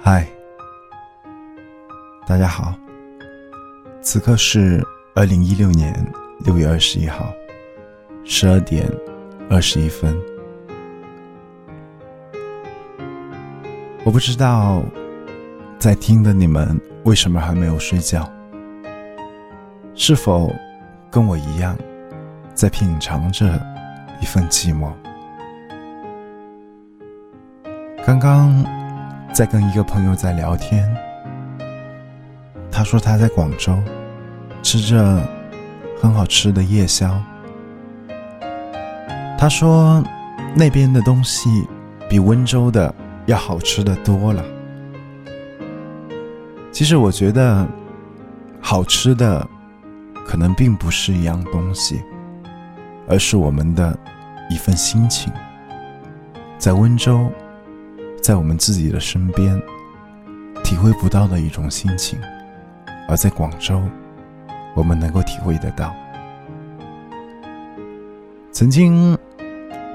[0.00, 0.26] 嗨，
[2.24, 2.72] 大家好。
[4.00, 4.80] 此刻是
[5.14, 5.92] 二零一六年
[6.44, 7.32] 六月二十一号
[8.24, 8.88] 十二点
[9.50, 10.16] 二十一分。
[14.04, 14.82] 我不知道
[15.78, 18.30] 在听的你们为什么还没有睡觉？
[19.94, 20.54] 是否
[21.10, 21.76] 跟我一样，
[22.54, 23.60] 在品尝着
[24.22, 24.92] 一份寂寞？
[28.06, 28.64] 刚刚
[29.32, 30.92] 在跟一个朋友在聊天，
[32.72, 33.72] 他说他在广州
[34.62, 35.22] 吃着
[36.00, 37.16] 很好吃的夜宵。
[39.38, 40.02] 他说
[40.56, 41.64] 那边的东西
[42.08, 42.92] 比温州的
[43.26, 44.42] 要好吃的多了。
[46.72, 47.64] 其实我觉得
[48.60, 49.46] 好吃的
[50.26, 52.02] 可能并不是一样东西，
[53.08, 53.96] 而是我们的
[54.50, 55.32] 一份心情。
[56.58, 57.30] 在温州。
[58.28, 59.58] 在我们自己的身边，
[60.62, 62.18] 体会不到的一种心情，
[63.08, 63.80] 而在广州，
[64.74, 65.94] 我们能够体会得到。
[68.52, 69.16] 曾经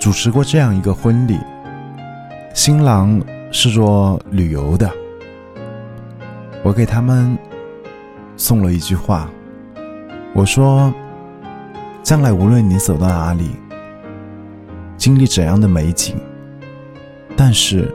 [0.00, 1.38] 主持过这样一个婚礼，
[2.54, 3.20] 新郎
[3.52, 4.90] 是做旅游的，
[6.62, 7.36] 我给他们
[8.38, 9.28] 送了一句话，
[10.32, 10.90] 我说：
[12.02, 13.50] 将来无论你走到哪里，
[14.96, 16.16] 经历怎样的美景，
[17.36, 17.94] 但是。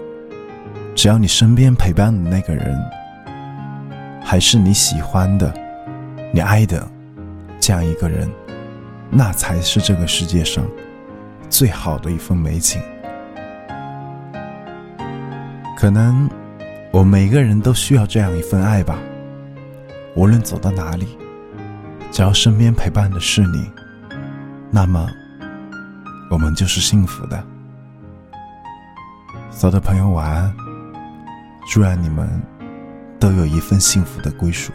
[0.99, 2.77] 只要你身边陪伴的那个人，
[4.21, 5.53] 还是你喜欢的、
[6.33, 6.85] 你爱的
[7.57, 8.29] 这样一个人，
[9.09, 10.61] 那才是这个世界上
[11.49, 12.81] 最好的一份美景。
[15.77, 16.29] 可能
[16.91, 18.99] 我们每个人都需要这样一份爱吧。
[20.17, 21.17] 无论走到哪里，
[22.11, 23.71] 只要身边陪伴的是你，
[24.69, 25.07] 那么
[26.29, 27.41] 我们就是幸福的。
[29.49, 30.68] 走的朋友晚安。
[31.71, 32.27] 祝愿你们
[33.19, 34.73] 都有一份幸福的归属。